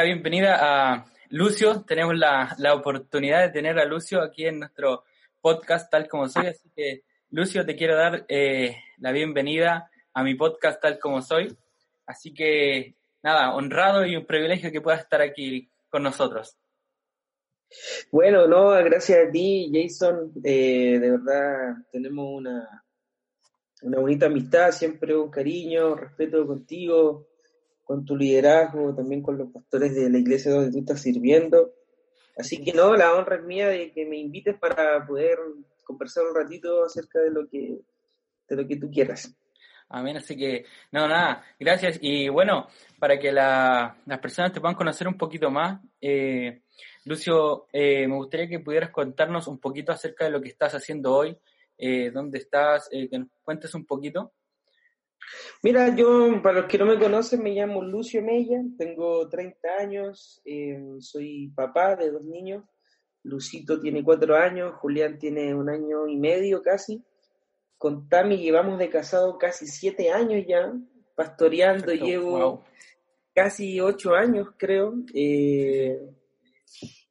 [0.00, 1.84] La bienvenida a Lucio.
[1.86, 5.04] Tenemos la, oportunidad de tener a Lucio aquí en nuestro
[5.42, 6.46] podcast tal como soy.
[6.46, 11.54] Así que, Lucio, te quiero dar eh, la bienvenida a mi podcast tal como soy.
[12.06, 16.56] Así que, nada, honrado y un privilegio que puedas estar aquí con nosotros.
[18.10, 20.32] Bueno, no, gracias a ti, Jason.
[20.42, 22.86] Eh, de verdad, tenemos una,
[23.82, 27.26] una bonita amistad, siempre un cariño, respeto contigo
[27.90, 31.72] con tu liderazgo, también con los pastores de la iglesia donde tú estás sirviendo.
[32.38, 35.36] Así que no, la honra es mía de que me invites para poder
[35.82, 37.80] conversar un ratito acerca de lo que,
[38.48, 39.34] de lo que tú quieras.
[39.88, 41.98] Amén, así que, no, nada, gracias.
[42.00, 42.68] Y bueno,
[43.00, 46.62] para que las personas te puedan conocer un poquito más, eh,
[47.06, 51.12] Lucio, eh, me gustaría que pudieras contarnos un poquito acerca de lo que estás haciendo
[51.12, 51.36] hoy,
[51.76, 54.32] eh, dónde estás, que nos cuentes un poquito.
[55.62, 60.40] Mira, yo, para los que no me conocen, me llamo Lucio Mella, tengo 30 años,
[60.44, 62.64] em, soy papá de dos niños.
[63.22, 67.04] Lucito tiene cuatro años, Julián tiene un año y medio casi.
[67.76, 70.72] Con Tami llevamos de casado casi siete años ya,
[71.14, 72.64] pastoreando, llevo
[73.34, 74.94] casi ocho años, creo.
[75.12, 76.00] Eh,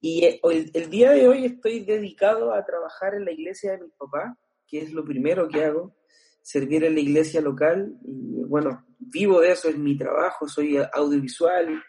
[0.01, 3.83] y eh, el, el, día de hoy estoy dedicado a trabajar en la iglesia de
[3.83, 4.35] mi papá,
[4.67, 5.98] que es lo primero que hago
[6.41, 11.81] servir en la iglesia local y bueno, vivo de eso, es mi trabajo, soy audiovisual,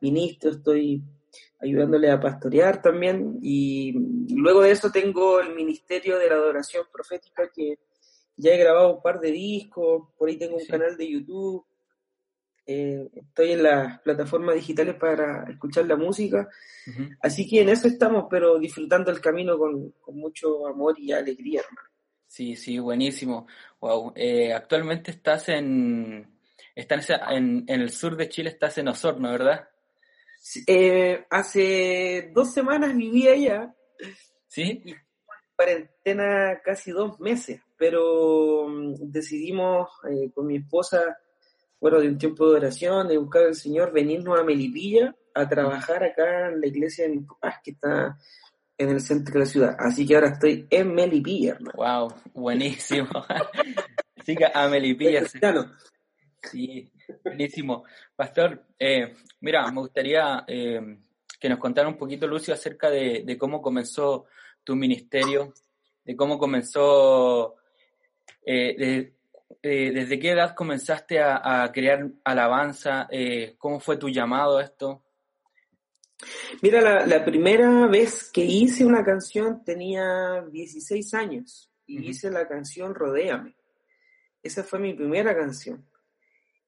[0.00, 1.02] ministro, estoy
[1.60, 3.92] ayudándole a pastorear también y
[4.34, 7.78] luego de eso tengo el ministerio de la adoración profética que
[8.36, 11.64] ya he grabado un par de discos, por ahí tengo un canal de YouTube,
[12.66, 16.48] eh, estoy en las plataformas digitales para escuchar la música,
[17.20, 21.62] así que en eso estamos, pero disfrutando el camino con, con mucho amor y alegría,
[21.62, 21.97] hermano.
[22.28, 23.46] Sí, sí, buenísimo.
[23.80, 24.12] Wow.
[24.14, 26.38] Eh, actualmente estás en,
[26.74, 29.68] estás en, en, el sur de Chile, estás en Osorno, ¿verdad?
[30.66, 33.74] Eh, hace dos semanas viví allá.
[34.46, 34.82] Sí.
[34.84, 34.94] Y
[35.56, 41.18] cuarentena casi dos meses, pero mm, decidimos eh, con mi esposa,
[41.80, 46.04] bueno, de un tiempo de oración, de buscar al Señor, venirnos a Melipilla a trabajar
[46.04, 48.16] acá en la iglesia de mis papás, que está
[48.78, 49.76] en el centro de la ciudad.
[49.78, 51.72] Así que ahora estoy en Melipilla, hermano.
[51.76, 53.08] Wow, buenísimo.
[54.16, 55.24] Así que a Melipilla.
[56.42, 56.90] Sí,
[57.24, 57.84] buenísimo.
[58.14, 60.98] Pastor, eh, mira, me gustaría eh,
[61.40, 64.26] que nos contara un poquito, Lucio, acerca de, cómo comenzó
[64.62, 65.52] tu ministerio,
[66.04, 67.56] de cómo comenzó,
[68.46, 69.12] eh,
[69.60, 73.08] desde qué edad comenzaste a, a crear alabanza,
[73.58, 75.02] cómo fue tu llamado a esto.
[76.62, 82.94] Mira, la, primera vez que hice una canción tenía 16 años y hice la canción
[82.94, 83.54] Rodéame.
[84.42, 85.86] Esa fue mi primera canción.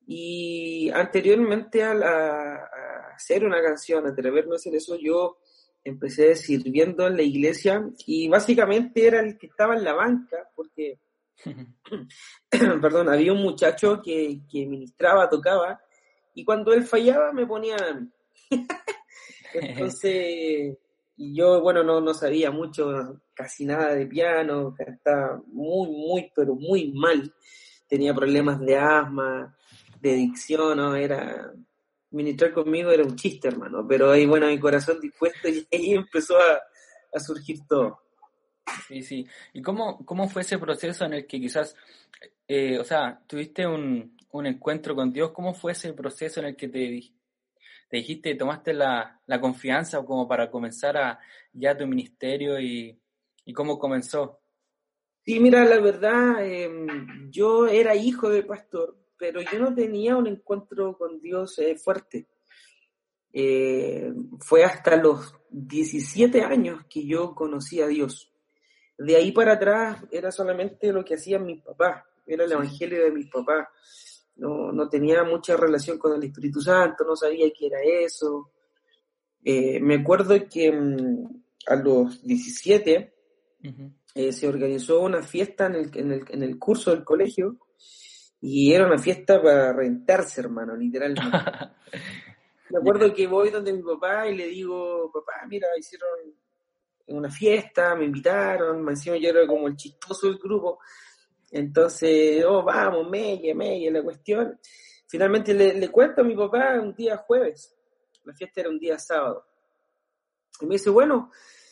[0.07, 2.69] Y anteriormente a,
[3.15, 5.39] hacer una canción, a atreverme a hacer eso, yo
[5.83, 10.99] empecé sirviendo en la iglesia y básicamente era el que estaba en la banca porque,
[12.81, 15.81] perdón, había un muchacho que, que ministraba, tocaba
[16.35, 17.77] y cuando él fallaba me ponía
[19.61, 20.79] Entonces,
[21.17, 26.55] y yo, bueno, no, no sabía mucho, casi nada de piano, estaba muy, muy, pero
[26.55, 27.35] muy mal.
[27.87, 29.57] Tenía problemas de asma,
[30.01, 30.95] de dicción, ¿no?
[30.95, 31.53] Era,
[32.11, 36.37] ministrar conmigo era un chiste, hermano, pero ahí, bueno, mi corazón dispuesto y ahí empezó
[36.39, 38.01] a, surgir todo.
[38.87, 39.27] Sí, sí.
[39.53, 41.75] ¿Y cómo, cómo fue ese proceso en el que quizás,
[42.47, 45.33] eh, o sea, tuviste un, un encuentro con Dios?
[45.33, 47.01] ¿Cómo fue ese proceso en el que te,
[47.91, 51.19] te dijiste, tomaste la, confianza como para comenzar a,
[51.53, 52.97] ya tu ministerio y,
[53.53, 54.39] cómo comenzó.
[55.25, 60.29] Sí, mira, la verdad, em, yo era hijo de pastor, pero yo no tenía un
[60.29, 62.29] encuentro con Dios eh, fuerte.
[63.33, 68.33] Eh, fue hasta los 17 años que yo conocí a Dios.
[68.97, 73.11] De ahí para atrás era solamente lo que hacían mis papás, era el evangelio de
[73.11, 73.67] mis papás
[74.41, 78.51] no, no tenía mucha relación con el Espíritu Santo, no sabía qué era eso.
[79.45, 83.15] Eh, me acuerdo que mm, a los 17
[84.15, 87.59] eh, se organizó una fiesta en el, en, el, en el curso del colegio
[88.41, 91.23] y era una fiesta para rentarse, hermano, literalmente.
[92.71, 96.09] me acuerdo que voy donde mi papá y le digo, papá, mira, hicieron
[97.09, 100.79] una fiesta, me invitaron, encima yo era como el chistoso del grupo,
[101.51, 104.59] entonces, oh, vamos, melle, melle, la cuestión.
[105.09, 107.77] Finalmente le, cuento a mi papá un día jueves,
[108.25, 109.45] la fiesta era un día sábado.
[110.61, 111.31] Y me dice, bueno,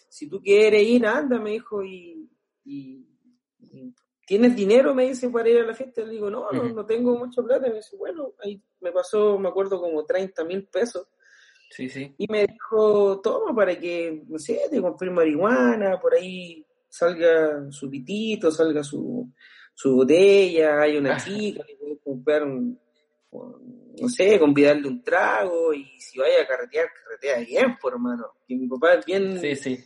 [0.09, 2.29] si tú quieres ir, anda, me dijo, y,
[4.27, 4.95] ¿tienes dinero?
[4.95, 6.03] Me dice, para ir a la fiesta.
[6.03, 7.69] Le digo, no, no, no tengo mucha plata.
[7.69, 11.07] Me dice, bueno, ahí me pasó, me acuerdo, como 30 mil pesos.
[11.71, 12.15] Sí, sí.
[12.19, 17.91] Y me dijo, toma para que, no sé, te compré marihuana, por ahí salga su
[17.91, 19.31] pitito, salga su,
[19.79, 22.81] su botella, hay una chica, le puedes comprar un,
[24.01, 28.27] no sé, convidarle un trago y si vaya a carretear, carretea bien, por hermano.
[28.47, 29.79] Que mi papá es bien sí, sí.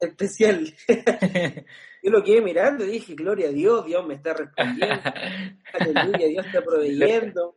[0.00, 0.74] especial.
[2.02, 5.00] Yo lo quedé mirando y dije, gloria a Dios, Dios me está respondiendo.
[5.74, 7.54] Aleluya, Dios está proveyendo.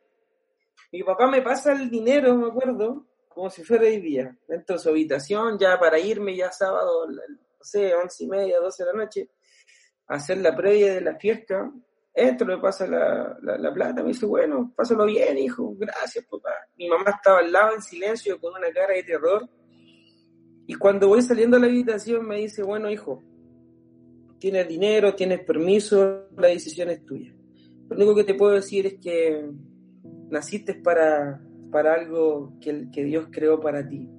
[0.91, 4.37] Mi papá me pasa el dinero, me acuerdo, como si fuera hoy día.
[4.47, 7.17] Dentro de su habitación, ya para irme, ya sábado, no
[7.61, 9.29] sé, once y media, doce de la noche,
[10.07, 11.71] hacer la previa de la fiesta.
[12.13, 14.03] Esto me pasa la, la, plata.
[14.03, 15.75] Me dice, bueno, pásalo bien, hijo.
[15.77, 16.51] Gracias, papá.
[16.77, 19.49] Mi mamá estaba al lado en silencio, con una cara de terror.
[20.67, 23.23] Y cuando voy saliendo a la habitación, me dice, bueno, hijo,
[24.39, 27.33] tienes dinero, tienes permiso, la decisión es tuya.
[27.89, 29.49] Lo único que te puedo decir es que
[30.29, 31.41] naciste para,
[31.71, 34.09] para algo que, que Dios creó para ti.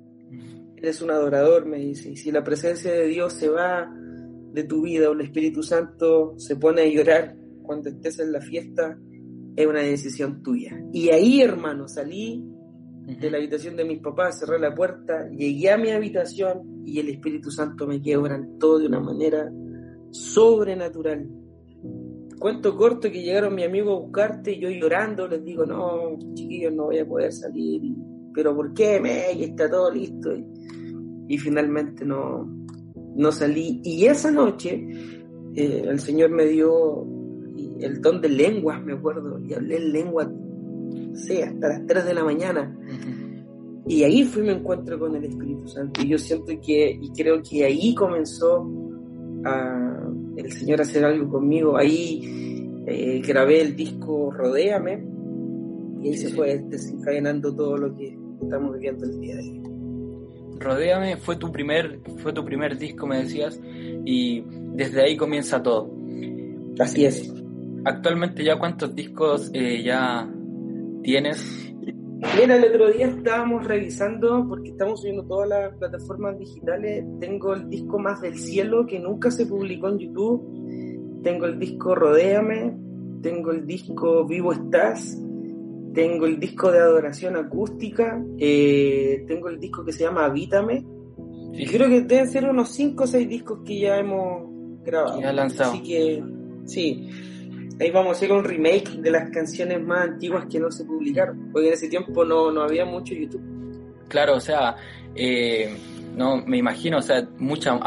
[0.76, 3.90] Eres un adorador, me dice, y si la presencia de Dios se va
[4.54, 8.40] de tu vida o el Espíritu Santo se pone a llorar cuando estés en la
[8.40, 8.98] fiesta,
[9.56, 10.82] es una decisión tuya.
[10.92, 12.44] Y ahí, hermano, salí
[13.06, 17.08] de la habitación de mis papás, cerré la puerta, llegué a mi habitación y el
[17.10, 19.50] Espíritu Santo me quebrantó de una manera
[20.10, 21.28] sobrenatural
[22.44, 26.74] cuento corto que llegaron mi amigo a buscarte y yo llorando les digo, no, chiquillos,
[26.74, 27.80] no voy a poder salir.
[28.34, 29.00] Pero ¿por qué?
[29.00, 30.30] Me, está todo listo.
[31.26, 32.63] Y, finalmente no,
[33.14, 33.80] no salí.
[33.84, 34.86] Y esa noche
[35.54, 37.06] eh, el Señor me dio
[37.80, 40.32] el don de lenguas, me acuerdo, y hablé en lengua,
[41.14, 42.76] sé, hasta las 3 de la mañana.
[43.86, 46.00] Y ahí fui mi encuentro con el Espíritu Santo.
[46.02, 48.66] Y yo siento que, y creo que ahí comenzó
[49.44, 49.94] a
[50.36, 51.76] el Señor hacer algo conmigo.
[51.76, 52.20] Ahí
[52.86, 55.04] eh, grabé el disco Rodéame
[56.02, 59.73] y ahí se fue desencadenando todo lo que estamos viviendo el día de hoy.
[60.58, 63.60] Rodéame fue tu primer, fue tu primer disco, me decías,
[64.04, 65.90] y desde ahí comienza todo.
[66.78, 67.32] Así es.
[67.84, 70.28] Actualmente ya cuántos discos eh, ya
[71.02, 71.64] tienes
[72.36, 77.68] Mira, el otro día estábamos revisando, porque estamos subiendo todas las plataformas digitales, tengo el
[77.68, 82.76] disco Más del Cielo, que nunca se publicó en YouTube, tengo el disco Rodéame,
[83.22, 85.16] tengo el disco Vivo Estás,
[85.94, 90.84] tengo el disco de adoración acústica, eh, tengo el disco que se llama Habítame,
[91.52, 95.20] y creo que deben ser unos 5 o 6 discos que ya hemos grabado.
[95.20, 95.72] Ya lanzado.
[95.72, 96.22] Así que,
[96.64, 97.08] sí
[97.80, 101.50] ahí vamos a hacer un remake de las canciones más antiguas que no se publicaron,
[101.52, 103.42] porque en ese tiempo no, no había mucho YouTube.
[104.08, 104.76] Claro, o sea,
[105.14, 105.76] eh,
[106.16, 107.78] no me imagino, o sea, mucha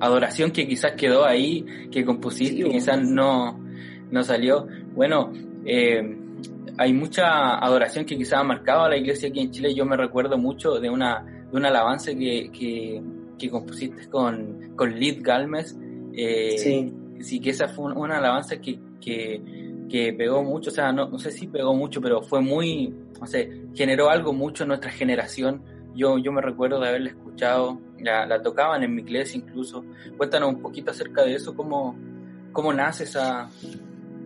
[0.00, 3.58] adoración que quizás quedó ahí, que compusiste y quizás no,
[4.10, 4.66] no salió.
[4.94, 5.32] Bueno,
[5.64, 6.16] eh,
[6.78, 9.74] hay mucha adoración que quizás ha marcado a la iglesia aquí en Chile.
[9.74, 13.02] Yo me recuerdo mucho de una, de un avance que, que,
[13.38, 15.76] que compusiste con, con Lid Galmes.
[16.12, 16.94] Eh, sí.
[17.20, 17.40] sí.
[17.40, 21.46] que esa fue una alabanza que, que, pegó mucho, o sea, no, no sé si
[21.46, 25.62] pegó mucho, pero fue muy, no sé, generó algo mucho en nuestra generación.
[25.94, 29.84] Yo, yo me recuerdo de haberla escuchado, la, la tocaban en mi iglesia incluso.
[30.18, 31.96] Cuéntanos un poquito acerca de eso, cómo,
[32.52, 33.48] cómo nace esa...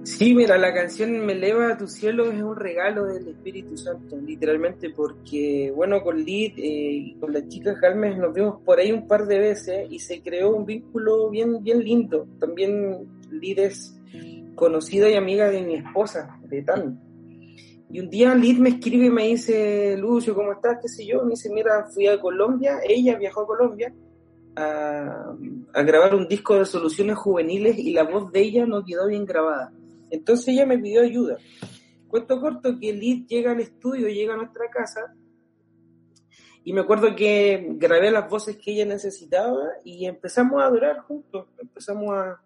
[0.03, 4.17] Sí, mira, la canción Me eleva a tu cielo es un regalo del Espíritu Santo,
[4.17, 8.93] literalmente, porque, bueno, con Lid eh, y con las chicas Galmes nos vimos por ahí
[8.93, 12.27] un par de veces y se creó un vínculo bien, bien lindo.
[12.39, 14.01] También Lid es
[14.55, 17.01] conocida y amiga de mi esposa, de Tan.
[17.93, 20.79] Y un día Liz me escribe y me dice, Lucio, ¿cómo estás?
[20.81, 21.25] ¿Qué sé yo?
[21.25, 23.93] Me dice, mira, fui a Colombia, ella viajó a Colombia
[24.57, 25.35] a,
[25.83, 29.73] grabar un disco de soluciones juveniles y la voz de ella no quedó bien grabada.
[30.11, 31.39] Entonces ella me pidió ayuda.
[32.09, 35.15] Cuento corto que Liz llega al estudio, llega a nuestra casa
[36.65, 41.47] y me acuerdo que grabé las voces que ella necesitaba y empezamos a adorar juntos,
[41.59, 42.43] empezamos a,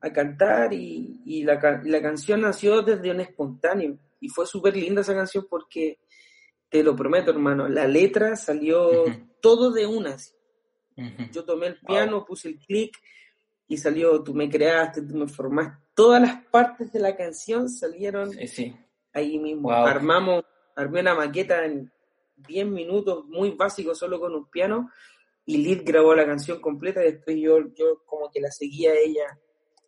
[0.00, 5.00] a cantar y, y la, la, canción nació desde un espontáneo y fue súper linda
[5.00, 5.98] esa canción porque
[6.68, 9.04] te lo prometo hermano, la letra salió
[9.40, 10.34] todo de unas.
[11.30, 12.96] Yo tomé el piano, puse el clic
[13.68, 18.30] y salió, tú me creaste, tú me formaste, todas las partes de la canción salieron
[19.12, 19.70] ahí mismo.
[19.70, 20.44] Armamos,
[20.76, 21.90] armé una maqueta en
[22.36, 24.90] 10 minutos, muy básico, solo con un piano,
[25.44, 28.96] y Lid grabó la canción completa y después yo, yo como que la seguía a
[28.96, 29.38] ella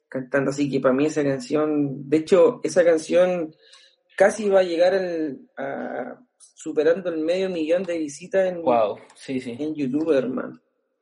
[0.09, 0.51] cantando.
[0.51, 3.55] Así que para mí esa canción, de hecho, esa canción
[4.17, 4.95] casi va a llegar
[5.57, 9.57] a, superando el medio millón de visitas en, wow, sí, sí.
[9.59, 10.61] en YouTube, hermano.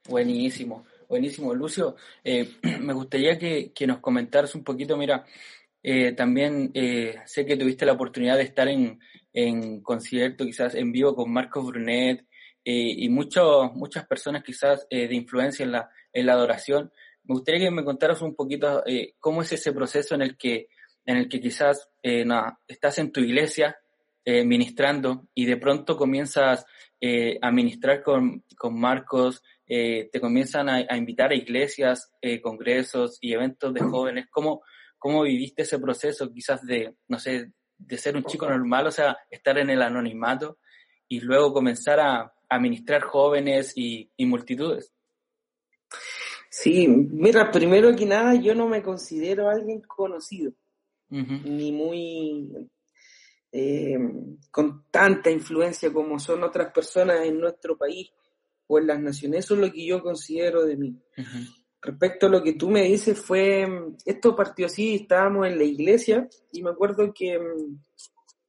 [0.08, 1.54] Buenísimo, buenísimo.
[1.54, 2.48] Lucio, eh,
[2.80, 5.24] me gustaría que, nos comentaras un poquito, mira,
[5.82, 8.98] eh, también eh, sé que tuviste la oportunidad de estar en,
[9.32, 12.24] en concierto, quizás en vivo con Marcos Brunet,
[12.68, 16.90] y muchas personas quizás de influencia en la, en la adoración.
[17.22, 18.82] Me gustaría que me contaras un poquito
[19.20, 20.66] cómo es ese proceso en el que,
[21.04, 21.88] en el que quizás
[22.66, 23.78] estás en tu iglesia
[24.24, 26.66] ministrando y de pronto comienzas
[27.40, 33.32] a ministrar con, con Marcos, eh, te comienzan a, invitar a iglesias, eh, congresos y
[33.32, 34.26] eventos de jóvenes.
[34.30, 34.62] ¿Cómo,
[34.98, 39.16] ¿Cómo viviste ese proceso quizás de, no sé, de ser un chico normal, o sea,
[39.30, 40.58] estar en el anonimato
[41.08, 44.92] y luego comenzar a, administrar jóvenes y, multitudes?
[46.48, 50.52] Sí, mira, primero que nada, yo no me considero alguien conocido,
[51.08, 52.52] ni muy
[53.50, 53.98] eh,
[54.52, 58.12] con tanta influencia como son otras personas en nuestro país
[58.66, 59.44] o en las naciones.
[59.44, 60.96] Eso es lo que yo considero de mí.
[61.80, 63.68] Respecto a lo que tú me dices, fue,
[64.04, 67.78] esto partió así, estábamos en la iglesia y me acuerdo que mm,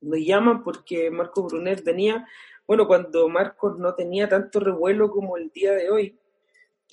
[0.01, 2.25] nos llaman porque Marcos Brunet venía,
[2.65, 6.19] bueno, cuando Marcos no tenía tanto revuelo como el día de hoy,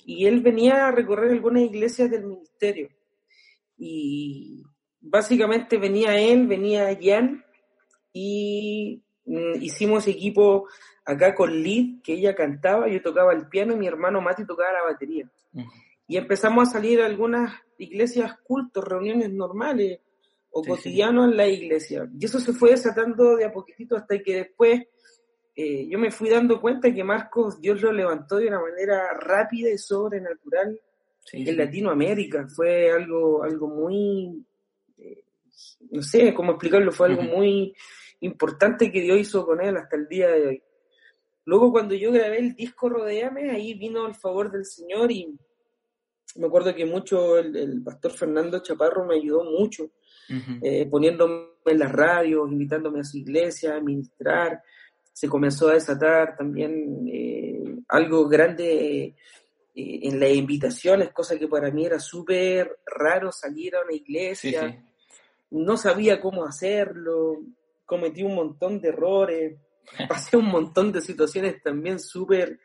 [0.05, 2.89] y él venía a recorrer algunas iglesias del ministerio.
[3.77, 4.63] Y
[5.01, 7.43] básicamente venía él, venía Jan,
[8.13, 10.67] y mm, hicimos equipo
[11.05, 14.73] acá con Lid, que ella cantaba, yo tocaba el piano y mi hermano Mati tocaba
[14.73, 15.29] la batería.
[16.07, 19.99] Y empezamos a salir a algunas iglesias cultos, reuniones normales
[20.51, 22.09] o cotidianos en la iglesia.
[22.19, 24.83] Y eso se fue desatando de a poquitito hasta que después
[25.55, 29.69] eh, yo me fui dando cuenta que Marcos Dios lo levantó de una manera rápida
[29.69, 30.79] y sobrenatural
[31.31, 32.47] en Latinoamérica.
[32.47, 34.45] Fue algo, algo muy,
[34.97, 35.23] eh,
[35.91, 37.73] no sé cómo explicarlo, fue algo muy
[38.21, 40.63] importante que Dios hizo con él hasta el día de hoy.
[41.45, 45.37] Luego cuando yo grabé el disco Rodeame, ahí vino el favor del Señor y
[46.37, 49.91] me acuerdo que mucho el, pastor Fernando Chaparro me ayudó mucho,
[50.61, 54.61] eh, poniéndome en las radios, invitándome a su iglesia a ministrar.
[55.13, 59.15] Se comenzó a desatar también eh, algo grande eh,
[59.73, 64.83] en las invitaciones, cosa que para mí era súper raro salir a una iglesia.
[65.51, 67.43] No sabía cómo hacerlo,
[67.85, 69.57] cometí un montón de errores
[70.09, 72.59] pasé un montón de situaciones también súper,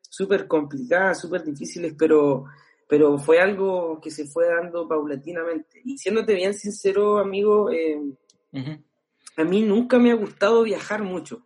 [0.00, 2.44] súper complicadas, súper difíciles, pero,
[2.88, 5.80] pero fue algo que se fue dando paulatinamente.
[5.84, 8.00] Y siéndote bien sincero, amigo, eh,
[9.36, 11.42] a mí nunca me ha gustado viajar mucho.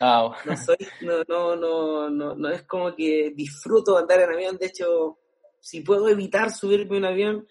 [0.00, 4.56] Ah, no, soy, no, no, no, no, no es como que disfruto andar en avión,
[4.56, 5.18] de hecho,
[5.60, 7.48] si puedo evitar subirme a un avión,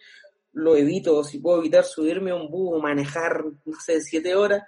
[0.53, 4.63] lo evito, si puedo evitar subirme a un bus o manejar, no sé, siete horas,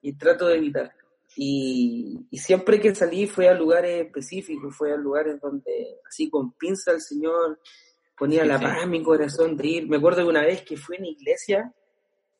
[0.00, 0.92] y trato de evitar.
[1.36, 6.92] Y, siempre que salí fue a lugares específicos, fue a lugares donde así con pinza
[6.92, 7.58] el Señor
[8.16, 9.88] ponía la paz en mi corazón de ir.
[9.88, 11.72] Me acuerdo de una vez que fui en iglesia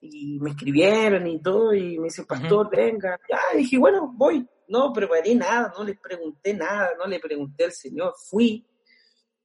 [0.01, 3.19] y me escribieron y todo y me dice, pastor, venga.
[3.29, 4.47] Ya, dije, bueno, voy.
[4.69, 8.67] No preparé nada, no les pregunté nada, no le pregunté al Señor, fui.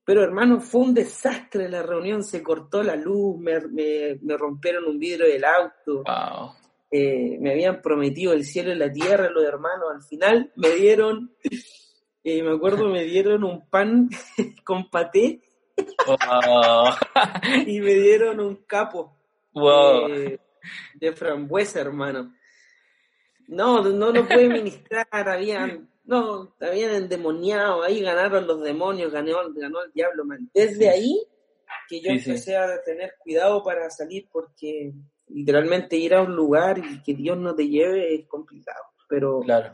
[0.03, 4.85] Pero hermano, fue un desastre la reunión, se cortó la luz, me, me, me rompieron
[4.85, 6.03] un vidrio del auto.
[6.05, 6.66] Wow.
[6.89, 11.35] Eh, me habían prometido el cielo y la tierra, los hermanos, al final me dieron,
[12.23, 14.09] eh, me acuerdo, me dieron un pan
[14.63, 15.41] con paté
[17.67, 19.17] y me dieron un capo
[20.95, 22.33] de frambuesa, hermano.
[23.47, 29.83] No, no lo pude ministrar, habían, no, habían endemoniado, ahí ganaron los demonios, ganó, ganó
[29.83, 30.49] el diablo, man.
[30.53, 31.21] Desde ahí
[31.87, 34.93] que yo empecé a tener cuidado para salir porque
[35.29, 39.73] literalmente ir a un lugar y que Dios no te lleve es complicado, pero, claro.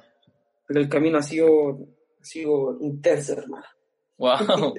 [0.68, 1.80] pero el camino ha sido,
[2.22, 3.66] ha sido intenso, hermano.
[4.18, 4.76] Wow.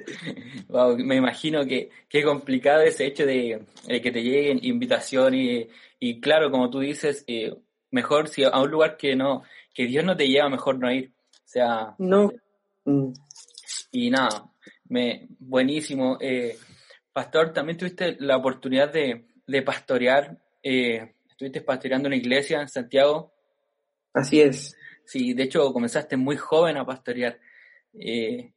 [0.69, 6.19] wow, me imagino que qué complicado ese hecho de, que te lleguen invitaciones y, y,
[6.19, 7.53] claro, como tú dices, eh,
[7.91, 11.13] mejor si a un lugar que no, que Dios no te lleva, mejor no ir.
[11.31, 12.31] O sea, no.
[13.91, 14.51] Y nada,
[14.89, 16.17] me, buenísimo.
[16.19, 16.57] Eh,
[17.13, 23.31] Pastor, también tuviste la oportunidad de, de pastorear eh, estuviste pastoreando una iglesia en Santiago.
[24.13, 24.75] Así es.
[25.05, 27.39] Sí, de hecho comenzaste muy joven a pastorear.
[27.93, 28.51] Eh,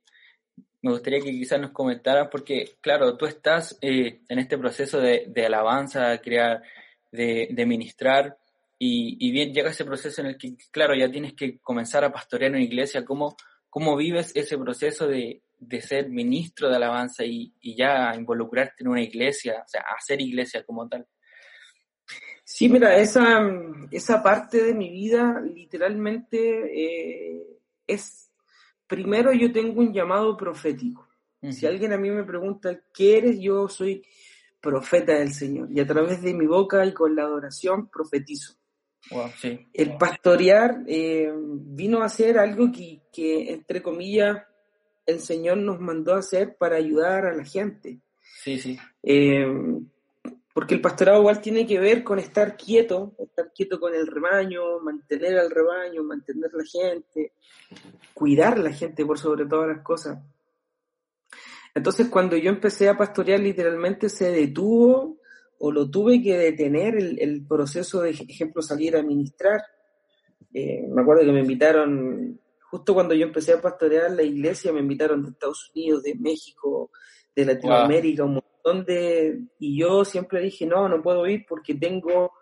[0.81, 5.45] me gustaría que quizás nos comentaras, porque claro, tú estás eh, en este proceso de,
[5.45, 6.63] alabanza, crear,
[7.13, 8.39] de, de ministrar,
[8.81, 12.53] y, bien llega ese proceso en el que, claro, ya tienes que comenzar a pastorear
[12.53, 13.05] una iglesia.
[13.05, 13.37] ¿Cómo,
[13.69, 15.43] cómo vives ese proceso de,
[15.81, 20.63] ser ministro de alabanza y, y, ya involucrarte en una iglesia, o sea, hacer iglesia
[20.65, 21.07] como tal?
[22.51, 23.47] Sí, mira, esa,
[23.91, 26.39] esa parte de mi vida literalmente
[26.73, 27.47] eh,
[27.87, 28.31] es,
[28.87, 31.07] primero yo tengo un llamado profético.
[31.51, 33.39] Si alguien a mí me pregunta, ¿qué eres?
[33.39, 34.03] Yo soy
[34.63, 38.55] profeta del Señor y a través de mi boca y con la adoración profetizo.
[39.75, 44.39] El pastorear eh, vino a ser algo que, que, entre comillas,
[45.05, 48.01] el Señor nos mandó a hacer para ayudar a la gente.
[48.43, 48.79] Sí, sí.
[49.03, 49.47] Eh,
[50.59, 54.81] porque el pastorado igual tiene que ver con estar quieto, estar quieto con el rebaño,
[54.81, 57.35] mantener al rebaño, mantener la gente,
[58.13, 60.19] cuidar a la gente por sobre todas las cosas.
[61.73, 65.21] Entonces cuando yo empecé a pastorear literalmente se detuvo
[65.59, 69.63] o lo tuve que detener el, proceso de, ejemplo, salir a ministrar.
[70.53, 74.81] Eh, me acuerdo que me invitaron, justo cuando yo empecé a pastorear la iglesia, me
[74.81, 76.91] invitaron de Estados Unidos, de México,
[77.37, 79.41] de Latinoamérica, un montón de...
[79.59, 82.33] Y yo siempre dije, no, no puedo ir porque tengo,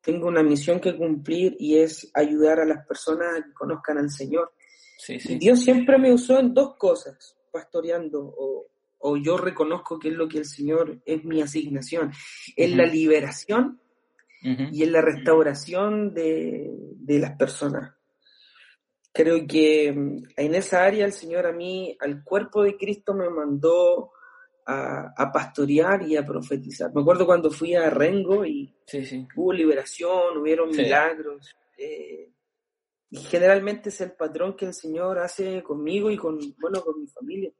[0.00, 4.10] tengo una misión que cumplir y es ayudar a las personas a que conozcan al
[4.10, 4.52] Señor.
[5.08, 8.66] Y Dios siempre me usó en dos cosas, pastoreando o
[8.98, 12.12] o yo reconozco que es lo que el Señor es mi asignación,
[12.56, 13.80] en la liberación
[14.42, 16.72] y en la restauración de,
[17.06, 17.94] las personas.
[19.12, 23.30] Creo que mm, en esa área el Señor a mí, al cuerpo de Cristo, me
[23.30, 24.12] mandó
[24.66, 26.92] a, pastorear y a profetizar.
[26.92, 28.74] Me acuerdo cuando fui a Rengo y
[29.36, 31.54] hubo liberación, hubieron milagros.
[31.78, 32.32] Eh,
[33.10, 37.06] y generalmente es el patrón que el Señor hace conmigo y con, bueno, con mi
[37.06, 37.52] familia.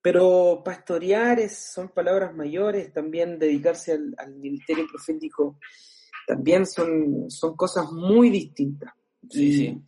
[0.00, 5.58] Pero pastorear son palabras mayores, también dedicarse al, ministerio profético
[6.26, 8.92] también son, son cosas muy distintas.
[9.30, 9.82] y,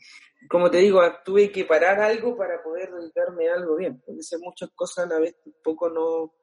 [0.48, 4.38] Como te digo, tuve que parar algo para poder dedicarme a algo bien, porque hacer
[4.40, 6.34] muchas cosas a la vez tampoco no,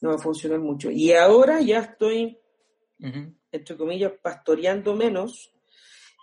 [0.00, 0.90] no va a funcionar mucho.
[0.90, 2.38] Y ahora ya estoy,
[3.50, 5.52] entre comillas, pastoreando menos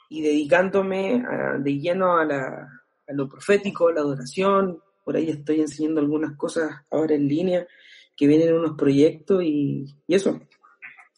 [0.10, 1.24] y dedicándome
[1.60, 2.68] de lleno a, la,
[3.08, 7.68] a lo profético, a la adoración, por ahí estoy enseñando algunas cosas ahora en línea,
[8.16, 10.40] que vienen unos proyectos y, eso.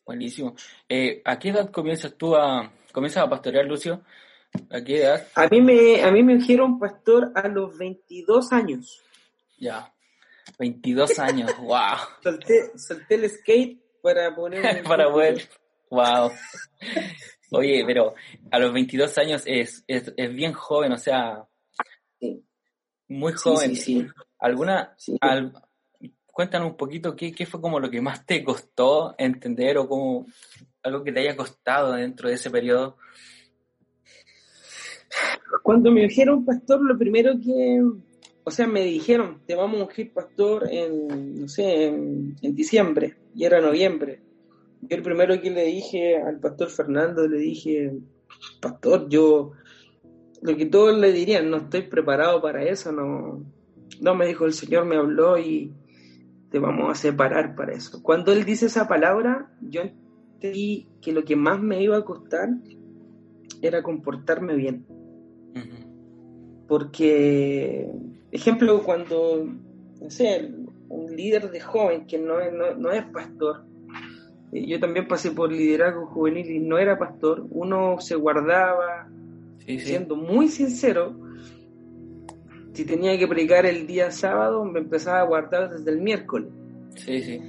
[0.05, 0.55] Buenísimo.
[0.87, 4.03] Eh, ¿A qué edad comienzas tú a, comienzas a pastorear, Lucio?
[4.69, 5.27] ¿A qué edad?
[5.35, 9.01] A mí me, a mí me dijeron pastor a los 22 años.
[9.57, 9.93] Ya,
[10.59, 11.97] 22 años, wow.
[12.23, 14.83] Solté, el skate para poner...
[14.83, 15.47] para poder,
[15.89, 16.31] wow.
[17.51, 18.15] Oye, pero
[18.51, 21.47] a los 22 años es, es, es bien joven, o sea,
[23.07, 23.75] muy joven.
[23.75, 24.07] Sí,
[24.39, 24.95] ¿Alguna,
[26.25, 30.25] cuéntanos un poquito qué, qué, fue como lo que más te costó entender o como
[30.81, 32.97] algo que te haya costado dentro de ese periodo?
[35.61, 37.81] Cuando me dijeron pastor, lo primero que,
[38.43, 43.17] o sea, me dijeron, te vamos a ungir pastor en, no sé, en, en diciembre,
[43.35, 44.21] y era noviembre.
[44.81, 47.93] Yo el primero que le dije al pastor Fernando, le dije,
[48.59, 49.51] pastor, yo
[50.41, 53.45] lo que todos le dirían, no estoy preparado para eso, no,
[54.01, 55.71] no me dijo el Señor, me habló y
[56.49, 58.03] te vamos a separar para eso.
[58.03, 62.49] Cuando Él dice esa palabra, yo entendí que lo que más me iba a costar
[63.61, 64.85] era comportarme bien.
[66.67, 67.91] Porque,
[68.31, 69.47] ejemplo, cuando,
[70.01, 70.51] no sé,
[70.89, 73.65] un líder de joven que no, no, no es pastor,
[74.51, 79.09] eh, yo también pasé por liderazgo juvenil y no era pastor, uno se guardaba,
[79.65, 81.15] siendo muy sincero,
[82.73, 86.49] si tenía que predicar el día sábado, me empezaba a guardar desde el miércoles.
[86.95, 87.39] Sí, sí.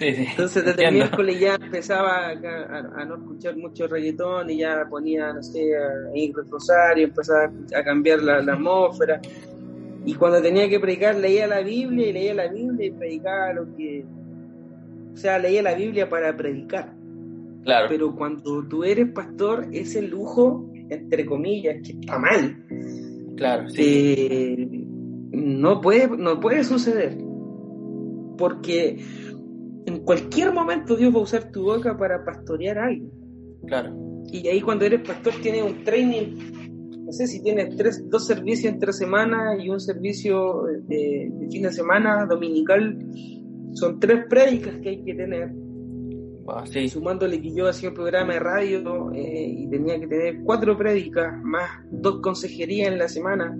[0.00, 5.42] Entonces desde el miércoles ya empezaba a, no escuchar mucho reggaetón y ya ponía, no
[5.42, 9.20] sé, a ir Rosario, empezaba a cambiar la, la, atmósfera.
[10.04, 13.74] Y cuando tenía que predicar, leía la Biblia y leía la Biblia y predicaba lo
[13.76, 14.04] que...
[15.12, 16.94] O sea, leía la Biblia para predicar.
[17.88, 22.56] Pero cuando tú eres pastor, ese lujo, entre comillas, que está mal.
[23.36, 24.66] Claro, eh,
[25.32, 27.18] no, puede, no puede suceder.
[28.38, 29.04] Porque
[30.08, 33.10] cualquier momento Dios va a usar tu boca para pastorear a alguien.
[33.66, 33.94] Claro.
[34.32, 38.72] Y ahí cuando eres pastor tienes un training, no sé si tienes tres, dos servicios
[38.72, 42.98] entre semana y un servicio de, de fin de semana dominical.
[43.74, 45.52] Son tres prédicas que hay que tener
[46.50, 50.78] Ah, Sumándole que yo hacía un programa de radio eh, y tenía que tener cuatro
[50.78, 53.54] prédicas más dos consejerías en la semana.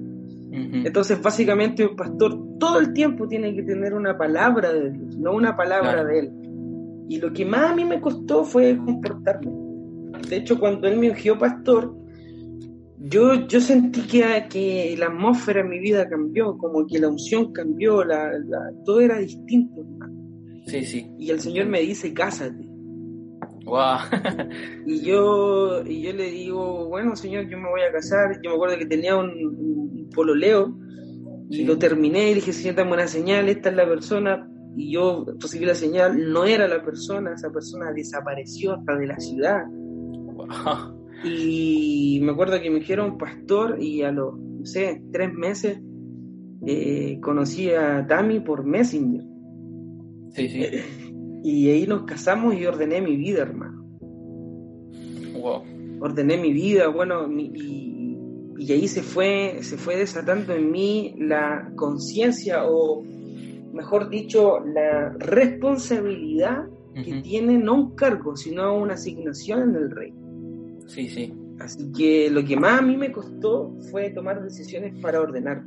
[0.84, 5.32] Entonces, básicamente, un pastor todo el tiempo tiene que tener una palabra de Dios, no
[5.32, 6.32] una palabra de él.
[7.08, 9.50] Y lo que más a mí me costó fue comportarme.
[10.28, 11.94] De hecho, cuando él me ungió pastor,
[13.00, 17.52] yo, yo sentí que, que la atmósfera en mi vida cambió, como que la unción
[17.52, 18.30] cambió, la,
[18.84, 19.86] todo era distinto.
[20.66, 21.10] Sí, sí.
[21.18, 22.67] Y el Señor me dice, cásate.
[23.68, 23.98] Wow.
[24.86, 28.40] y yo y yo le digo, bueno, señor, yo me voy a casar.
[28.42, 30.74] Yo me acuerdo que tenía un, pololeo
[31.50, 34.50] y lo terminé y dije, señor, dame una señal, esta es la persona.
[34.76, 39.18] y yo recibí la señal, no era la persona, esa persona desapareció hasta de la
[39.18, 39.64] ciudad.
[41.24, 45.80] Y me acuerdo que me dijeron pastor y a los, no sé, tres meses
[46.66, 49.22] eh, conocí a Tami por Messenger.
[50.30, 50.64] Sí, sí.
[51.42, 53.84] Y ahí nos casamos y ordené mi vida, hermano.
[55.40, 55.62] Wow.
[56.00, 58.16] Ordené mi vida, bueno, y,
[58.58, 63.02] y, ahí se fue, se fue desatando en mí la conciencia o,
[63.72, 66.66] mejor dicho, la responsabilidad
[67.04, 70.12] que tiene no un cargo, sino una asignación en el rey.
[70.86, 71.32] Sí, sí.
[71.60, 75.64] Así que lo que más a mí me costó fue tomar decisiones para ordenar.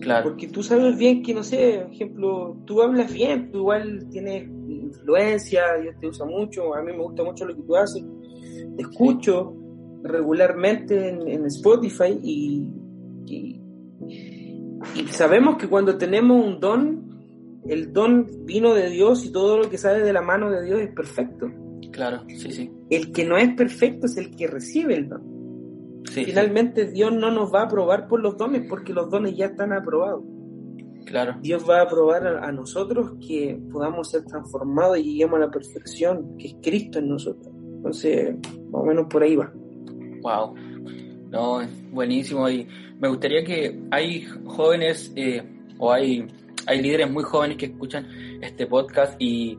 [0.00, 0.30] Claro.
[0.30, 5.74] Porque tú sabes bien que, no sé, ejemplo, tú hablas bien, tú igual tienes influencia,
[5.80, 8.04] Dios te usa mucho, a mí me gusta mucho lo que tú haces,
[8.76, 9.56] te escucho
[10.02, 12.66] regularmente en, Spotify y,
[13.26, 13.60] y,
[15.10, 19.78] sabemos que cuando tenemos un don, el don vino de Dios y todo lo que
[19.78, 21.50] sale de la mano de Dios es perfecto.
[21.92, 22.70] Claro, sí, sí.
[22.88, 26.02] El que no es perfecto es el que recibe el don.
[26.10, 29.72] Finalmente Dios no nos va a aprobar por los dones porque los dones ya están
[29.72, 30.24] aprobados.
[31.06, 31.36] Claro.
[31.40, 36.36] Dios va a aprobar a, nosotros que podamos ser transformados y lleguemos a la perfección,
[36.38, 37.52] que es Cristo en nosotros.
[37.76, 38.36] Entonces,
[38.70, 39.52] más o menos por ahí va.
[40.22, 40.54] Wow.
[41.30, 41.60] No,
[41.90, 42.48] buenísimo.
[42.48, 42.66] Y
[42.98, 45.42] me gustaría que hay jóvenes eh,
[45.78, 46.26] o hay,
[46.66, 48.06] hay líderes muy jóvenes que escuchan
[48.42, 49.58] este podcast y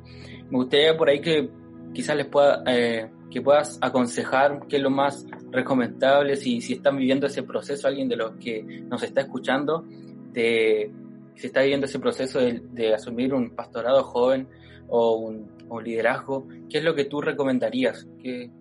[0.49, 1.49] me gustaría por ahí que
[1.93, 6.97] quizás les pueda, eh, que puedas aconsejar qué es lo más recomendable si, si están
[6.97, 9.85] viviendo ese proceso, alguien de los que nos está escuchando,
[10.33, 10.91] de
[11.35, 14.47] si está viviendo ese proceso de, asumir un pastorado joven
[14.87, 18.05] o un, liderazgo, ¿qué es lo que tú recomendarías?
[18.21, 18.51] ¿Qué,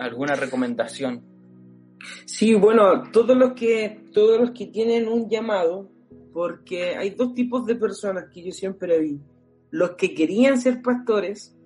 [0.00, 1.22] ¿Alguna recomendación?
[2.26, 5.88] Sí, bueno, todos los que todos los que tienen un llamado,
[6.32, 9.20] porque hay dos tipos de personas que yo siempre vi,
[9.70, 11.56] los que querían ser pastores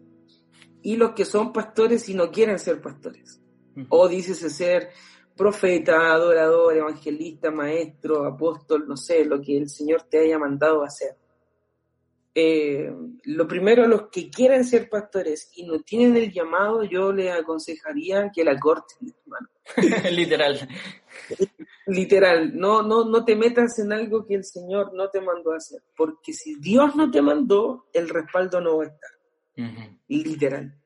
[0.82, 3.40] y los que son pastores y no quieren ser pastores.
[3.88, 4.90] O dices ser
[5.38, 10.86] profeta, adorador, evangelista, maestro, apóstol, no sé, lo que el Señor te haya mandado a
[10.86, 11.16] hacer.
[12.34, 12.92] Eh,
[13.24, 17.32] lo primero, a los que quieren ser pastores y no tienen el llamado, yo les
[17.32, 19.48] aconsejaría que la corten, hermano.
[20.12, 20.68] Literal.
[21.86, 25.56] Literal, no, no, no te metas en algo que el Señor no te mandó a
[25.56, 29.10] hacer, porque si Dios no te mandó, el respaldo no va a estar.
[30.06, 30.77] Literal.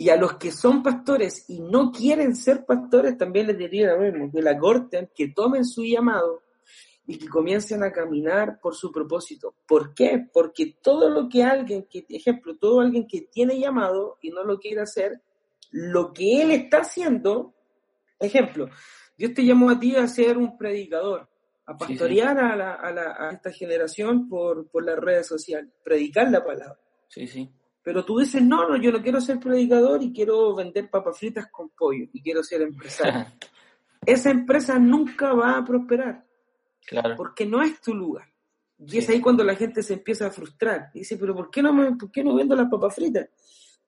[0.00, 4.00] Y a los que son pastores y no quieren ser pastores, también les diría lo
[4.00, 6.42] mismo, que la corten, que tomen su llamado
[7.08, 9.54] y que comiencen a caminar por su propósito.
[9.66, 10.28] ¿Por qué?
[10.30, 14.60] Porque todo lo que alguien, que, ejemplo, todo alguien que tiene llamado y no lo
[14.60, 15.22] quiere hacer,
[15.70, 17.54] lo que él está haciendo,
[18.20, 18.68] ejemplo,
[19.16, 21.28] Dios te llamó a ti a ser un predicador,
[21.64, 26.30] a pastorear A, la, a, la, a, esta generación por, por las redes sociales, predicar
[26.30, 26.78] la palabra.
[27.08, 27.50] Sí, sí.
[27.82, 31.46] Pero tú dices, no, no, yo no quiero ser predicador y quiero vender papas fritas
[31.50, 33.26] con pollo y quiero ser empresario.
[34.06, 36.24] Esa empresa nunca va a prosperar.
[36.86, 37.14] Claro.
[37.16, 38.26] Porque no es tu lugar.
[38.78, 40.90] Y es ahí cuando la gente se empieza a frustrar.
[40.94, 43.28] dice, pero ¿por qué, no me, ¿por qué no vendo las papas fritas?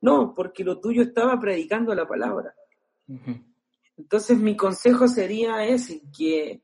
[0.01, 2.55] No, porque lo tuyo estaba predicando la palabra.
[3.97, 6.63] Entonces mi consejo sería ese, que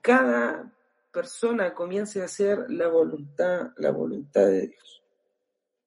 [0.00, 0.72] cada
[1.12, 5.02] persona comience a hacer la voluntad, la voluntad de Dios.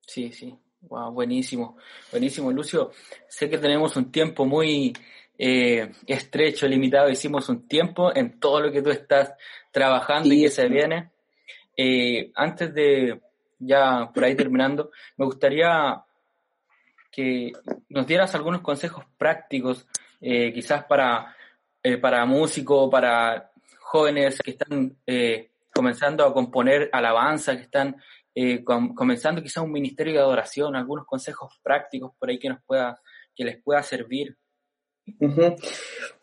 [0.02, 0.58] Sí, sí.
[0.81, 1.75] Wow, buenísimo,
[2.11, 2.91] buenísimo, Lucio.
[3.27, 4.93] Sé que tenemos un tiempo muy
[5.37, 7.09] eh, estrecho, limitado.
[7.09, 9.33] Hicimos un tiempo en todo lo que tú estás
[9.71, 11.09] trabajando y que se viene.
[11.75, 13.19] Eh, antes de
[13.57, 15.99] ya por ahí terminando, me gustaría
[17.11, 17.51] que
[17.89, 19.87] nos dieras algunos consejos prácticos,
[20.21, 21.35] eh, quizás para,
[21.99, 24.95] para músicos, para jóvenes que están
[25.73, 27.95] comenzando a componer alabanza, que están
[28.39, 33.02] eh, comenzando quizás un ministerio de adoración, algunos consejos prácticos por ahí que nos pueda,
[33.36, 34.38] que les pueda servir.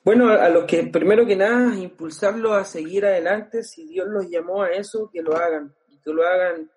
[0.05, 4.63] Bueno, a los que primero que nada impulsarlos a seguir adelante, si Dios los llamó
[4.63, 5.75] a eso, que lo hagan,
[6.05, 6.71] que lo hagan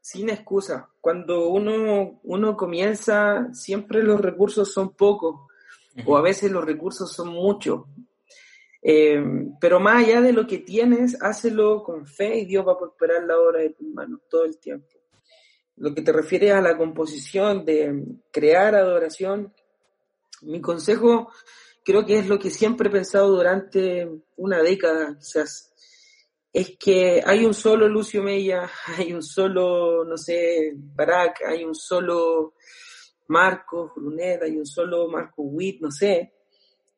[0.00, 0.88] sin excusa.
[1.00, 5.40] Cuando uno, uno comienza, siempre los recursos son pocos,
[6.06, 7.80] o a veces los recursos son muchos.
[8.80, 9.20] Eh,
[9.60, 13.24] pero más allá de lo que tienes, hácelo con fe y Dios va a prosperar
[13.24, 14.86] la obra de tus manos todo el tiempo.
[15.76, 19.52] Lo que te refiere a la composición, de crear adoración,
[20.42, 21.30] mi consejo
[21.88, 25.72] creo que es lo que siempre he pensado durante una década quizás,
[26.52, 31.74] es que hay un solo Lucio Mella, hay un solo, no sé, Barak, hay un
[31.74, 32.52] solo
[33.28, 36.34] Marco Brunet, hay un solo Marco Witt, no sé,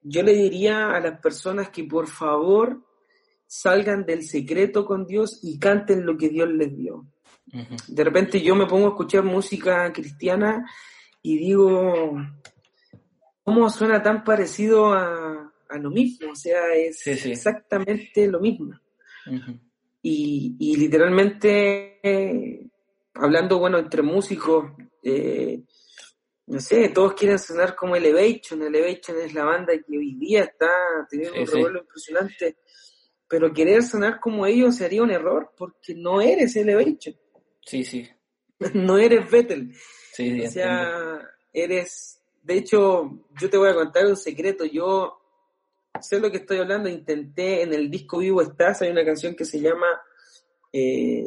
[0.02, 2.82] yo le diría a las personas que por favor
[3.46, 7.06] salgan del secreto con Dios y canten lo que Dios les dio.
[7.88, 10.64] De repente yo me pongo a escuchar música cristiana
[11.20, 12.16] y digo,
[13.42, 16.32] ¿cómo suena tan parecido a, lo mismo?
[16.32, 18.78] O sea, es exactamente lo mismo.
[20.00, 22.70] y, literalmente,
[23.14, 25.62] hablando, bueno, entre músicos, eh,
[26.50, 28.60] no sé, todos quieren sonar como Elevation.
[28.62, 30.68] Elevation es la banda que hoy día está
[31.08, 32.56] teniendo un revuelo impresionante.
[33.28, 37.14] Pero querer sonar como ellos sería un error, porque no eres Elevation.
[37.64, 38.08] Sí, sí.
[38.74, 39.72] no eres Vettel.
[40.12, 41.20] Sí, o sea,
[41.52, 42.20] eres.
[42.42, 44.64] De hecho, yo te voy a contar un secreto.
[44.64, 45.20] Yo
[46.00, 46.88] sé lo que estoy hablando.
[46.88, 49.86] Intenté en el disco Vivo Estás, hay una canción que se llama
[50.72, 51.22] eh,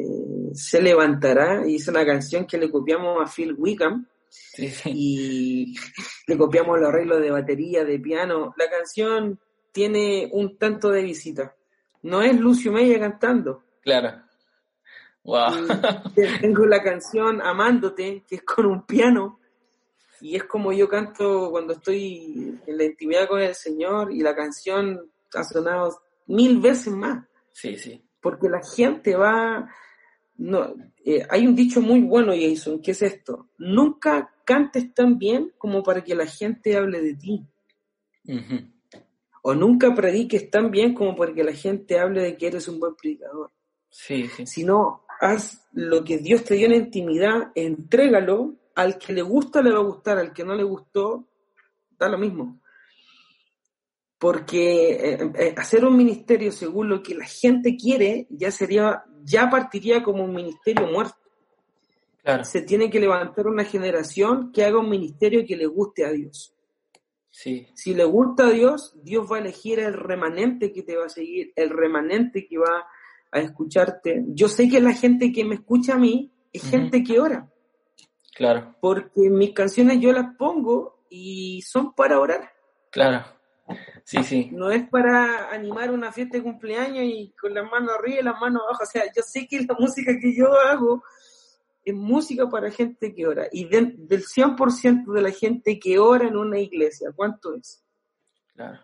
[0.54, 4.06] Se Levantará, y es una canción que le copiamos a Phil Wickham
[4.86, 5.76] y
[6.28, 8.54] le copiamos los arreglos de batería, de piano.
[8.58, 9.40] La canción
[9.72, 11.56] tiene un tanto de visita.
[12.04, 13.64] No es Lucio Meya cantando.
[13.82, 14.22] Claro.
[15.24, 15.68] Wow.
[16.42, 19.40] Tengo la canción Amándote, que es con un piano,
[20.22, 24.36] y es como yo canto cuando estoy en la intimidad con el Señor, y la
[24.36, 27.26] canción ha sonado mil veces más.
[27.52, 28.04] Sí, sí.
[28.22, 29.70] Porque la gente va,
[30.38, 30.74] no,
[31.06, 35.84] eh, hay un dicho muy bueno, Jason, que es esto, nunca cantes tan bien como
[35.84, 37.46] para que la gente hable de ti.
[39.42, 42.80] O nunca prediques tan bien como para que la gente hable de que eres un
[42.80, 43.52] buen predicador.
[43.90, 44.46] Sí, sí.
[44.46, 49.72] Sino, haz lo que Dios te dio en intimidad, entrégalo, al que le gusta le
[49.72, 51.28] va a gustar, al que no le gustó,
[52.00, 52.60] da lo mismo.
[54.24, 59.50] Porque eh, eh, hacer un ministerio según lo que la gente quiere ya sería ya
[59.50, 61.18] partiría como un ministerio muerto.
[62.44, 66.56] Se tiene que levantar una generación que haga un ministerio que le guste a Dios.
[67.32, 67.68] Sí.
[67.76, 71.10] Si le gusta a Dios, Dios va a elegir el remanente que te va a
[71.10, 72.88] seguir, el remanente que va
[73.30, 74.24] a escucharte.
[74.30, 77.52] Yo sé que la gente que me escucha a mí es gente que ora.
[78.34, 78.74] Claro.
[78.80, 82.54] Porque mis canciones yo las pongo y son para orar.
[82.90, 83.26] Claro.
[84.04, 84.50] Sí, sí.
[84.52, 88.40] No es para animar una fiesta de cumpleaños y con las manos arriba y las
[88.40, 88.84] manos abajo.
[88.84, 91.04] O sea, yo sé que la música que yo hago
[91.86, 93.48] es música para gente que ora.
[93.52, 97.84] Y del 100% de la gente que ora en una iglesia, ¿cuánto es?
[98.54, 98.80] Claro.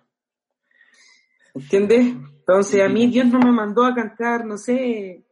[1.53, 1.99] ¿Entiendes?
[1.99, 5.23] Entonces, a mí Dios no me mandó a cantar, no sé,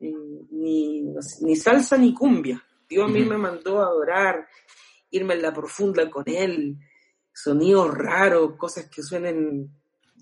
[0.00, 0.14] eh,
[0.50, 1.02] ni,
[1.40, 2.62] ni salsa ni cumbia.
[2.88, 4.46] Dios a mí me mandó a adorar,
[5.10, 6.78] irme en la profunda con Él,
[7.42, 9.70] sonidos raros, cosas que suenen,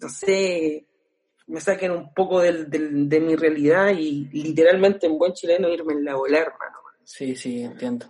[0.01, 0.87] no sé,
[1.47, 2.69] me saquen un poco del,
[3.09, 6.77] de mi realidad y literalmente en buen chileno irme en la bola, hermano.
[7.05, 8.07] Sí, sí, entiendo.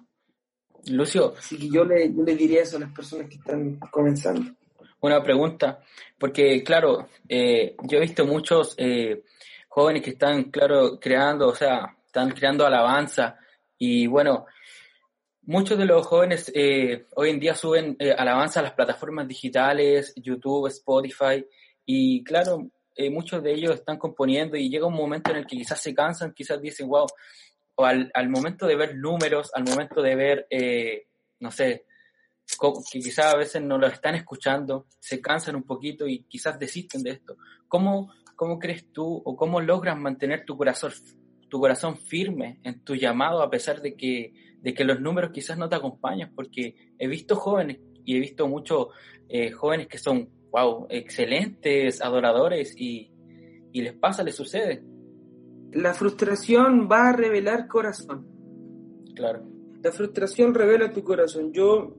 [0.87, 1.35] Lucio.
[1.37, 4.53] Así que yo le, le diría eso a las personas que están comenzando.
[5.01, 5.81] Una pregunta,
[6.19, 9.23] porque claro, eh, yo he visto muchos eh,
[9.69, 13.39] jóvenes que están, claro, creando, o sea, están creando alabanza
[13.79, 14.47] y bueno,
[15.49, 20.13] Muchos de los jóvenes eh, hoy en día suben eh, alabanza a las plataformas digitales,
[20.17, 21.47] YouTube, Spotify,
[21.85, 25.57] y claro, eh, muchos de ellos están componiendo y llega un momento en el que
[25.57, 27.07] quizás se cansan, quizás dicen, wow,
[27.77, 30.49] o al, al momento de ver números, al momento de ver,
[31.39, 31.85] no sé,
[32.93, 37.05] que quizás a veces no lo están escuchando, se cansan un poquito y quizás desisten
[37.05, 37.37] de esto.
[37.69, 40.93] ¿Cómo, cómo crees tú o cómo logras mantener tu corazón,
[41.49, 44.33] tu corazón firme en tu llamado a pesar de que
[44.67, 48.49] de que los números quizás no te acompañan, porque he visto jóvenes y he visto
[48.49, 48.89] muchos
[49.29, 53.13] eh, jóvenes que son, wow, excelentes adoradores y,
[53.73, 54.83] les pasa, les sucede.
[55.71, 58.27] La frustración va a revelar corazón.
[59.15, 59.49] Claro.
[59.85, 61.53] La frustración revela tu corazón.
[61.53, 61.95] Yo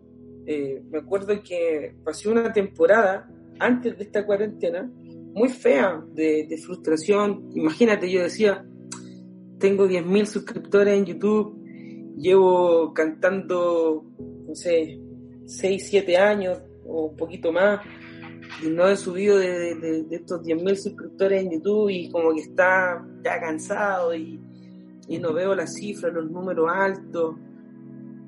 [0.45, 4.91] eh, me acuerdo que pasé una temporada antes de esta cuarentena
[5.33, 7.49] muy fea de, de frustración.
[7.55, 8.67] Imagínate, yo decía,
[9.57, 11.66] tengo 10.000 suscriptores en YouTube,
[12.17, 14.03] llevo cantando,
[14.47, 14.99] no sé,
[15.45, 17.81] 6, 7 años o un poquito más
[18.63, 23.05] y no he subido de, de, estos 10.000 suscriptores en YouTube y como que está
[23.23, 24.39] ya cansado y,
[25.07, 27.35] y no veo las cifras, los números altos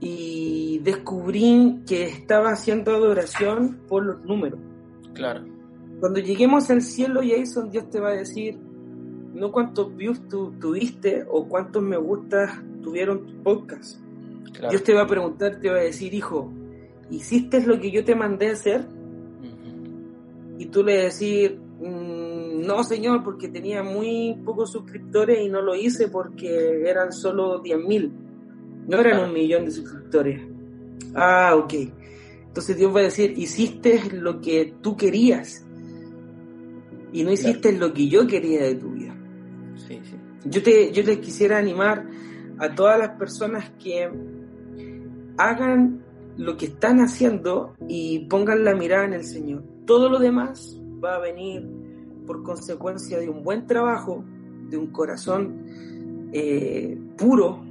[0.01, 4.59] y descubrí que estaba haciendo adoración por los números.
[5.13, 5.45] Claro.
[5.99, 8.57] Cuando lleguemos al cielo, Jason, Dios te va a decir,
[9.39, 12.51] no cuántos views tu, tuviste o cuántos me gustas
[12.83, 13.99] tuvieron tu podcast.
[14.69, 16.51] Dios te va a preguntar, te va a decir, hijo,
[17.09, 18.85] ¿hiciste lo que yo te mandé a hacer?
[20.57, 25.73] Y tú le decir, mm, no, señor, porque tenía muy pocos suscriptores y no lo
[25.73, 28.11] hice porque eran solo 10 mil.
[28.87, 30.41] No eran un millón de suscriptores.
[31.15, 31.73] Ah, ok.
[32.47, 35.65] Entonces Dios va a decir, hiciste lo que tú querías
[37.11, 38.98] y no hiciste lo que yo quería de tu vida.
[39.87, 40.15] Sí, sí.
[40.45, 42.05] Yo te, yo te quisiera animar
[42.59, 44.09] a todas las personas que
[45.37, 46.03] hagan
[46.37, 49.63] lo que están haciendo y pongan la mirada en el Señor.
[49.85, 51.67] Todo lo demás va a venir
[52.25, 54.23] por consecuencia de un buen trabajo,
[54.69, 55.63] de un corazón
[56.31, 57.65] eh, puro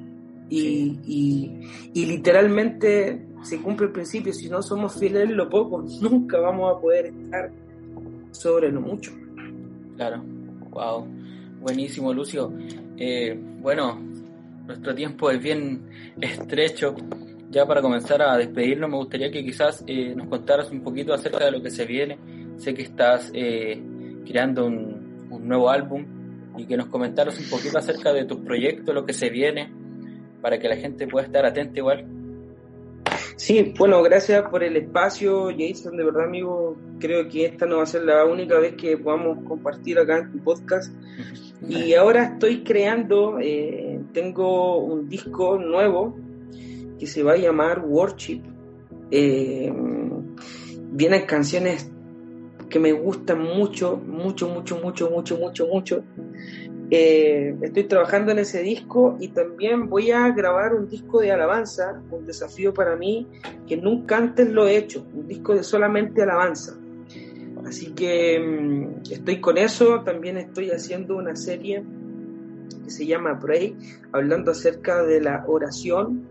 [0.51, 1.61] y,
[1.95, 6.81] literalmente se cumple el principio, si no somos fieles en lo poco, nunca vamos a
[6.81, 7.53] poder estar
[8.33, 9.13] sobre lo mucho.
[9.97, 10.23] Claro,
[10.71, 11.07] wow,
[11.61, 12.53] buenísimo Lucio.
[12.97, 13.99] Eh, bueno,
[14.67, 15.83] nuestro tiempo es bien
[16.21, 16.95] estrecho.
[17.51, 21.45] Ya para comenzar a despedirnos, me gustaría que quizás eh, nos contaras un poquito acerca
[21.45, 22.19] de lo que se viene.
[22.57, 23.81] Sé que estás eh,
[24.27, 26.05] creando un, un, nuevo álbum
[26.59, 29.73] y que nos comentaras un poquito acerca de tus proyectos, lo que se viene,
[30.43, 32.05] para que la gente pueda estar atenta igual.
[33.39, 35.97] Sí, bueno, gracias por el espacio, Jason.
[35.97, 39.45] De verdad, amigo, creo que esta no va a ser la única vez que podamos
[39.47, 40.93] compartir acá en tu podcast.
[41.69, 46.17] Y ahora estoy creando, eh, tengo un disco nuevo
[46.99, 48.43] que se va a llamar Worship.
[49.13, 49.73] Eh,
[50.91, 51.89] vienen canciones
[52.69, 56.05] que me gustan mucho, mucho, mucho, mucho, mucho, mucho, mucho.
[56.91, 62.01] Eh, estoy trabajando en ese disco y también voy a grabar un disco de alabanza,
[62.11, 63.27] un desafío para mí
[63.67, 66.79] que nunca antes lo he hecho, un disco de solamente alabanza.
[67.67, 71.85] Así que mm, estoy con eso, también estoy haciendo una serie
[72.85, 73.77] que se llama Pray,
[74.13, 76.27] hablando acerca de la oración,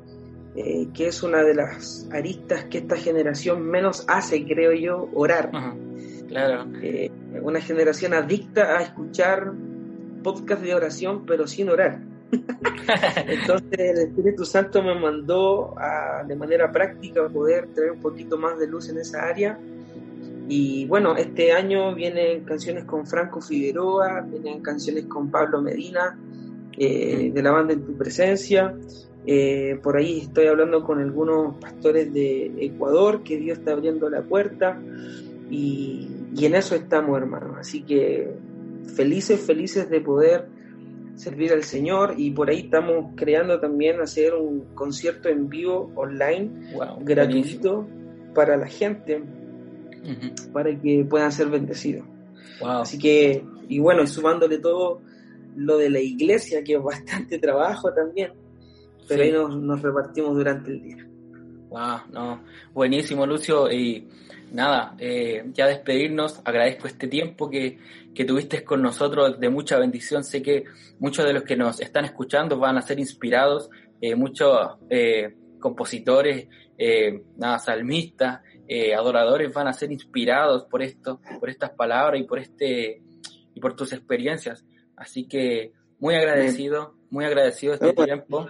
[0.55, 5.51] eh, que es una de las aristas que esta generación menos hace, creo yo, orar.
[6.27, 6.65] claro.
[6.81, 7.11] Eh,
[7.43, 9.53] una generación adicta a escuchar
[10.27, 12.01] podcast de oración, pero sin orar.
[13.27, 18.59] Entonces el Espíritu Santo me mandó a, de manera práctica poder traer un poquito más
[18.59, 19.57] de luz en esa área.
[20.49, 26.19] Y bueno, este año vienen canciones con Franco Figueroa, vienen canciones con Pablo Medina,
[26.77, 28.75] eh, de la banda En Tu Presencia.
[29.25, 34.23] Eh, por ahí estoy hablando con algunos pastores de Ecuador, que Dios está abriendo la
[34.23, 34.77] puerta.
[35.49, 37.55] Y, y en eso estamos, hermanos.
[37.57, 38.29] Así que
[38.95, 40.47] felices, felices de poder
[41.15, 46.71] servir al Señor y por ahí estamos creando también hacer un concierto en vivo online
[47.01, 47.87] gratuito
[48.35, 49.23] para la gente
[50.53, 52.05] para que puedan ser bendecidos.
[52.63, 55.01] Así que, y bueno, y sumándole todo
[55.55, 58.31] lo de la iglesia, que es bastante trabajo también,
[59.07, 61.07] pero ahí nos, nos, repartimos durante el día.
[61.69, 63.71] Wow, no, buenísimo Lucio.
[63.71, 64.07] Y
[64.51, 67.77] nada, eh, ya despedirnos, agradezco este tiempo que,
[68.17, 70.23] que tuviste con nosotros de mucha bendición.
[70.23, 70.63] Sé que
[70.97, 73.69] muchos de los que nos están escuchando van a ser inspirados,
[74.01, 76.47] eh, muchos eh, compositores,
[76.79, 78.41] eh, nada, salmistas,
[78.97, 83.03] adoradores van a ser inspirados por esto, por estas palabras y por este
[83.53, 84.65] y por tus experiencias.
[84.95, 88.47] Así que muy agradecido, muy agradecido este tiempo.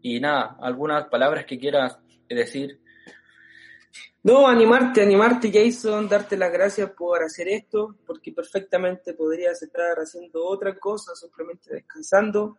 [0.00, 2.80] Y nada, algunas palabras que quieras decir
[4.24, 10.46] no, animarte, animarte, Jason, darte las gracias por hacer esto, porque perfectamente podrías estar haciendo
[10.46, 12.56] otra cosa, simplemente descansando,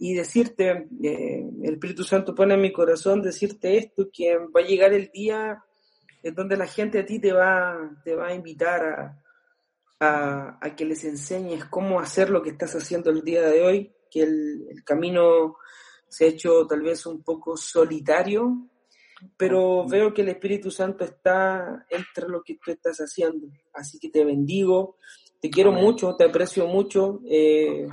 [0.00, 4.66] y decirte, eh, el Espíritu Santo pone en mi corazón decirte esto, que va a
[4.66, 5.62] llegar el día
[6.20, 9.22] en donde la gente a ti te va, te va a invitar
[10.00, 13.92] a, a, que les enseñes cómo hacer lo que estás haciendo el día de hoy,
[14.10, 15.58] que el, el camino
[16.08, 18.68] se ha hecho tal vez un poco solitario,
[19.36, 23.48] pero veo que el Espíritu Santo está entre lo que tú estás haciendo.
[23.72, 24.96] Así que te bendigo,
[25.40, 27.20] te quiero mucho, te aprecio mucho.
[27.28, 27.88] Eh,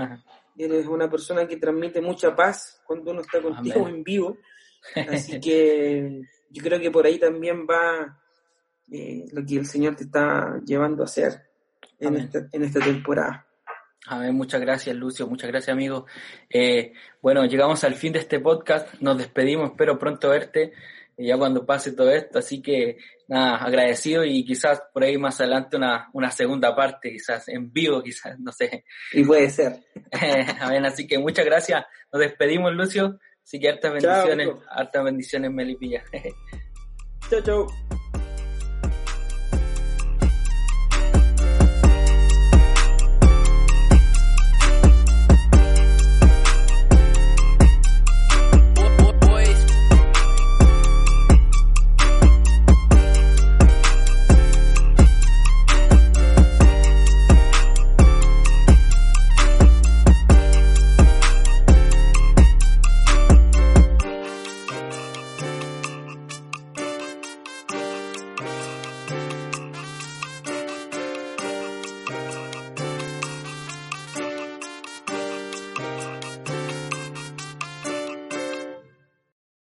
[0.58, 4.38] eres una persona que transmite mucha paz cuando uno está contigo en vivo.
[5.10, 8.22] Así que yo creo que por ahí también va
[8.92, 11.42] eh, lo que el Señor te está llevando a hacer
[12.00, 13.48] en esta, en esta temporada.
[14.08, 16.06] Amén, muchas gracias Lucio, muchas gracias amigo.
[16.48, 20.74] Eh, bueno, llegamos al fin de este podcast, nos despedimos, espero pronto verte
[21.18, 22.40] ya cuando pase todo esto.
[22.40, 22.98] Así que
[23.28, 28.02] nada, agradecido y quizás por ahí más adelante una, una segunda parte, quizás en vivo,
[28.02, 28.86] quizás, no sé.
[29.14, 29.80] Y puede ser.
[30.60, 31.86] Amén, así que muchas gracias.
[32.12, 33.20] Nos despedimos, Lucio.
[33.44, 36.04] Así que hartas bendiciones, hartas bendiciones, Melipilla.
[37.30, 37.68] chao, chao.